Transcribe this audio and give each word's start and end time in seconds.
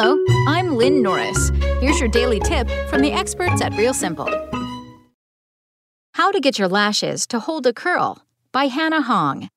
Hello, 0.00 0.16
I'm 0.46 0.76
Lynn 0.76 1.02
Norris. 1.02 1.50
Here's 1.80 1.98
your 1.98 2.08
daily 2.08 2.38
tip 2.38 2.70
from 2.88 3.02
the 3.02 3.10
experts 3.10 3.60
at 3.60 3.76
Real 3.76 3.92
Simple. 3.92 4.28
How 6.14 6.30
to 6.30 6.38
get 6.38 6.56
your 6.56 6.68
lashes 6.68 7.26
to 7.26 7.40
hold 7.40 7.66
a 7.66 7.72
curl 7.72 8.22
by 8.52 8.66
Hannah 8.66 9.02
Hong. 9.02 9.48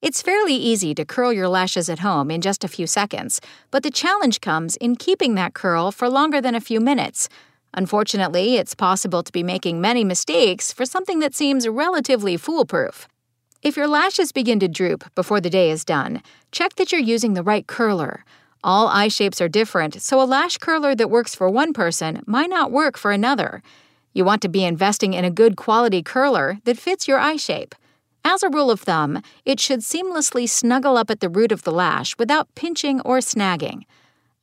It's 0.00 0.22
fairly 0.22 0.54
easy 0.54 0.94
to 0.94 1.04
curl 1.04 1.32
your 1.32 1.48
lashes 1.48 1.90
at 1.90 1.98
home 1.98 2.30
in 2.30 2.40
just 2.42 2.62
a 2.62 2.68
few 2.68 2.86
seconds, 2.86 3.40
but 3.72 3.82
the 3.82 3.90
challenge 3.90 4.40
comes 4.40 4.76
in 4.76 4.94
keeping 4.94 5.34
that 5.34 5.52
curl 5.52 5.90
for 5.90 6.08
longer 6.08 6.40
than 6.40 6.54
a 6.54 6.60
few 6.60 6.78
minutes. 6.78 7.28
Unfortunately, 7.74 8.54
it's 8.54 8.76
possible 8.76 9.24
to 9.24 9.32
be 9.32 9.42
making 9.42 9.80
many 9.80 10.04
mistakes 10.04 10.72
for 10.72 10.86
something 10.86 11.18
that 11.18 11.34
seems 11.34 11.66
relatively 11.66 12.36
foolproof. 12.36 13.08
If 13.62 13.76
your 13.76 13.88
lashes 13.88 14.30
begin 14.30 14.60
to 14.60 14.68
droop 14.68 15.12
before 15.16 15.40
the 15.40 15.50
day 15.50 15.72
is 15.72 15.84
done, 15.84 16.22
check 16.52 16.76
that 16.76 16.92
you're 16.92 17.00
using 17.00 17.34
the 17.34 17.42
right 17.42 17.66
curler. 17.66 18.24
All 18.62 18.88
eye 18.88 19.08
shapes 19.08 19.40
are 19.40 19.48
different, 19.48 20.02
so 20.02 20.20
a 20.20 20.24
lash 20.24 20.58
curler 20.58 20.94
that 20.94 21.10
works 21.10 21.34
for 21.34 21.48
one 21.48 21.72
person 21.72 22.22
might 22.26 22.50
not 22.50 22.70
work 22.70 22.98
for 22.98 23.10
another. 23.10 23.62
You 24.12 24.24
want 24.24 24.42
to 24.42 24.48
be 24.48 24.64
investing 24.64 25.14
in 25.14 25.24
a 25.24 25.30
good 25.30 25.56
quality 25.56 26.02
curler 26.02 26.58
that 26.64 26.78
fits 26.78 27.08
your 27.08 27.18
eye 27.18 27.36
shape. 27.36 27.74
As 28.22 28.42
a 28.42 28.50
rule 28.50 28.70
of 28.70 28.80
thumb, 28.80 29.22
it 29.46 29.60
should 29.60 29.80
seamlessly 29.80 30.46
snuggle 30.46 30.98
up 30.98 31.10
at 31.10 31.20
the 31.20 31.30
root 31.30 31.52
of 31.52 31.62
the 31.62 31.72
lash 31.72 32.18
without 32.18 32.54
pinching 32.54 33.00
or 33.00 33.18
snagging. 33.18 33.84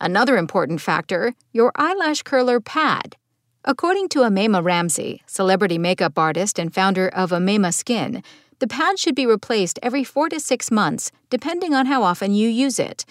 Another 0.02 0.38
important 0.38 0.82
factor 0.82 1.34
your 1.52 1.72
eyelash 1.76 2.24
curler 2.24 2.60
pad. 2.60 3.18
According 3.66 4.10
to 4.10 4.20
Amema 4.20 4.64
Ramsey, 4.64 5.22
celebrity 5.28 5.78
makeup 5.78 6.18
artist 6.18 6.58
and 6.58 6.74
founder 6.74 7.08
of 7.10 7.32
Amema 7.32 7.72
Skin, 7.72 8.24
the 8.60 8.68
pad 8.68 8.98
should 8.98 9.14
be 9.14 9.28
replaced 9.28 9.78
every 9.84 10.04
four 10.04 10.28
to 10.30 10.40
six 10.40 10.72
months, 10.72 11.12
depending 11.30 11.76
on 11.76 11.86
how 11.86 12.02
often 12.02 12.34
you 12.34 12.50
use 12.50 12.80
it. 12.80 13.06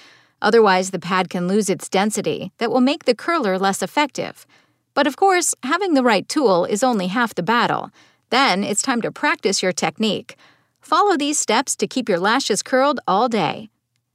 Otherwise, 0.47 0.93
the 0.93 1.01
pad 1.01 1.29
can 1.29 1.49
lose 1.49 1.69
its 1.69 1.89
density 1.89 2.53
that 2.59 2.71
will 2.71 2.81
make 2.81 3.05
the 3.05 3.17
curler 3.17 3.59
less 3.59 3.83
effective. 3.83 4.47
But 4.95 5.09
of 5.09 5.17
course, 5.17 5.57
having 5.65 5.95
the 5.95 6.05
right 6.05 6.27
tool 6.29 6.65
is 6.65 6.85
only 6.85 7.09
half 7.09 7.35
the 7.35 7.43
battle. 7.43 7.91
Then 8.31 8.63
it's 8.63 8.81
time 8.81 9.03
to 9.03 9.11
practice 9.11 9.61
your 9.61 9.73
technique. 9.73 10.37
Follow 10.81 11.17
these 11.17 11.37
steps 11.37 11.75
to 11.75 11.89
keep 11.89 12.09
your 12.09 12.21
lashes 12.21 12.63
curled 12.63 13.01
all 13.09 13.29
day. 13.29 13.71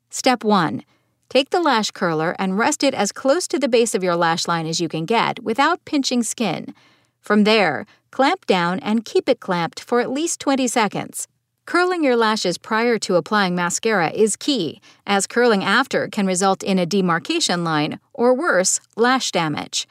Step 0.10 0.46
1. 0.46 0.86
Take 1.28 1.50
the 1.50 1.60
lash 1.60 1.92
curler 1.92 2.34
and 2.40 2.58
rest 2.58 2.82
it 2.82 2.94
as 2.94 3.12
close 3.12 3.46
to 3.50 3.60
the 3.60 3.68
base 3.68 3.94
of 3.94 4.02
your 4.02 4.16
lash 4.16 4.48
line 4.48 4.68
as 4.68 4.80
you 4.80 4.88
can 4.88 5.06
get 5.06 5.44
without 5.44 5.84
pinching 5.84 6.24
skin. 6.24 6.74
From 7.20 7.44
there, 7.44 7.86
clamp 8.10 8.46
down 8.46 8.80
and 8.80 9.04
keep 9.04 9.28
it 9.28 9.42
clamped 9.42 9.82
for 9.82 10.00
at 10.00 10.10
least 10.10 10.40
20 10.40 10.66
seconds. 10.70 11.28
Curling 11.72 12.04
your 12.04 12.18
lashes 12.18 12.58
prior 12.58 13.00
to 13.00 13.16
applying 13.16 13.56
mascara 13.56 14.10
is 14.10 14.36
key, 14.36 14.82
as 15.08 15.26
curling 15.26 15.64
after 15.64 16.10
can 16.10 16.28
result 16.28 16.64
in 16.64 16.78
a 16.78 16.86
demarcation 16.86 17.64
line, 17.64 18.02
or 18.14 18.34
worse, 18.34 18.82
lash 18.98 19.32
damage. 19.32 19.88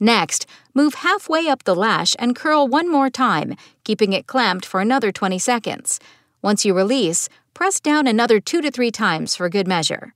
Next, 0.00 0.44
move 0.74 0.94
halfway 0.94 1.46
up 1.46 1.62
the 1.62 1.76
lash 1.76 2.16
and 2.18 2.34
curl 2.34 2.66
one 2.66 2.90
more 2.90 3.10
time, 3.10 3.54
keeping 3.84 4.12
it 4.12 4.26
clamped 4.26 4.66
for 4.66 4.80
another 4.80 5.12
20 5.12 5.38
seconds. 5.38 6.00
Once 6.42 6.64
you 6.64 6.74
release, 6.74 7.28
press 7.54 7.78
down 7.78 8.08
another 8.08 8.40
two 8.40 8.60
to 8.60 8.72
three 8.72 8.90
times 8.90 9.36
for 9.36 9.48
good 9.48 9.68
measure. 9.68 10.14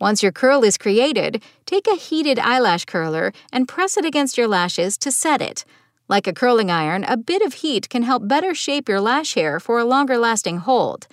Once 0.00 0.22
your 0.22 0.32
curl 0.32 0.64
is 0.64 0.78
created, 0.78 1.42
take 1.66 1.86
a 1.86 1.94
heated 1.94 2.38
eyelash 2.38 2.86
curler 2.86 3.34
and 3.52 3.68
press 3.68 3.98
it 3.98 4.06
against 4.06 4.38
your 4.38 4.48
lashes 4.48 4.96
to 4.96 5.12
set 5.12 5.42
it. 5.42 5.66
Like 6.06 6.26
a 6.26 6.34
curling 6.34 6.70
iron, 6.70 7.04
a 7.04 7.16
bit 7.16 7.40
of 7.40 7.54
heat 7.54 7.88
can 7.88 8.02
help 8.02 8.28
better 8.28 8.54
shape 8.54 8.90
your 8.90 9.00
lash 9.00 9.34
hair 9.34 9.58
for 9.58 9.78
a 9.78 9.86
longer 9.86 10.18
lasting 10.18 10.58
hold. 10.58 11.06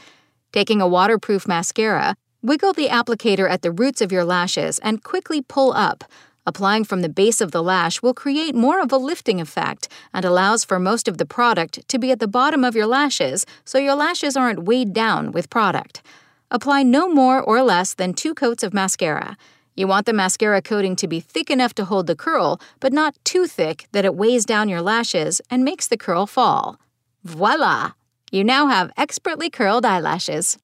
Taking 0.52 0.82
a 0.82 0.88
waterproof 0.88 1.48
mascara, 1.48 2.16
wiggle 2.42 2.74
the 2.74 2.90
applicator 2.90 3.50
at 3.50 3.62
the 3.62 3.72
roots 3.72 4.02
of 4.02 4.12
your 4.12 4.26
lashes 4.26 4.80
and 4.80 5.02
quickly 5.02 5.42
pull 5.42 5.72
up. 5.72 6.04
Applying 6.46 6.84
from 6.84 7.02
the 7.02 7.08
base 7.08 7.40
of 7.40 7.52
the 7.52 7.64
lash 7.64 8.02
will 8.02 8.14
create 8.14 8.54
more 8.54 8.82
of 8.82 8.92
a 8.92 8.98
lifting 8.98 9.40
effect 9.40 9.88
and 10.14 10.26
allows 10.26 10.66
for 10.66 10.78
most 10.78 11.08
of 11.08 11.18
the 11.18 11.26
product 11.26 11.88
to 11.88 11.98
be 11.98 12.12
at 12.12 12.20
the 12.20 12.28
bottom 12.28 12.66
of 12.66 12.76
your 12.76 12.88
lashes 12.88 13.46
so 13.64 13.78
your 13.78 13.96
lashes 13.96 14.36
aren't 14.36 14.66
weighed 14.66 14.92
down 14.92 15.32
with 15.32 15.50
product. 15.50 16.02
Apply 16.50 16.84
no 16.84 17.08
more 17.08 17.42
or 17.42 17.62
less 17.64 17.94
than 17.94 18.14
two 18.14 18.34
coats 18.34 18.62
of 18.62 18.74
mascara. 18.74 19.38
You 19.76 19.88
want 19.88 20.06
the 20.06 20.14
mascara 20.14 20.62
coating 20.62 20.96
to 20.98 21.08
be 21.08 21.20
thick 21.20 21.50
enough 21.50 21.74
to 21.76 21.86
hold 21.86 22.08
the 22.08 22.16
curl, 22.16 22.60
but 22.80 22.92
not 22.92 23.16
too 23.24 23.48
thick 23.48 23.88
that 23.94 24.06
it 24.06 24.16
weighs 24.16 24.46
down 24.46 24.68
your 24.70 24.82
lashes 24.82 25.42
and 25.50 25.64
makes 25.64 25.88
the 25.88 25.98
curl 25.98 26.28
fall. 26.28 26.78
Voila! 27.24 27.92
You 28.32 28.44
now 28.44 28.68
have 28.68 28.92
expertly 28.98 29.50
curled 29.50 29.86
eyelashes. 29.86 30.58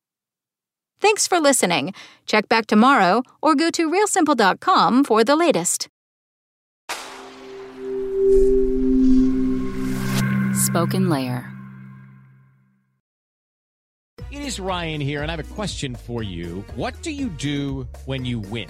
Thanks 1.00 1.28
for 1.28 1.40
listening. 1.40 1.94
Check 2.25 2.50
back 2.50 2.66
tomorrow 2.66 3.23
or 3.41 3.56
go 3.56 3.69
to 3.72 3.90
realsimple.com 3.90 5.03
for 5.03 5.24
the 5.24 5.35
latest. 5.35 5.88
SpokenLayer. 10.57 11.53
It 14.29 14.41
is 14.41 14.59
Ryan 14.59 15.00
here, 15.00 15.22
and 15.22 15.31
I 15.31 15.35
have 15.35 15.51
a 15.51 15.53
question 15.53 15.95
for 15.95 16.22
you. 16.24 16.66
What 16.75 17.01
do 17.01 17.12
you 17.12 17.29
do 17.29 17.88
when 18.06 18.25
you 18.25 18.39
win? 18.39 18.69